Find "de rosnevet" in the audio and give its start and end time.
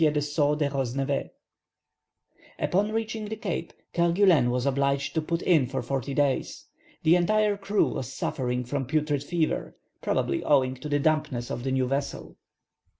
0.57-1.29